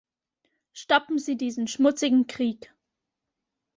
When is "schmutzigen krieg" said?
1.67-2.73